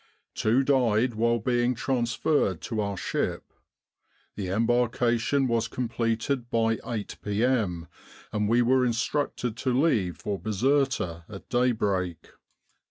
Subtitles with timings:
[0.33, 3.53] Two died while being transferred to our ship.
[4.35, 7.87] The embarkation was completed by 8 p.m.,
[8.33, 12.31] and we were instructed to leave for Bizerta at daybreak.